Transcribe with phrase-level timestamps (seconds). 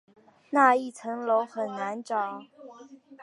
[0.49, 2.41] 那一层楼很难找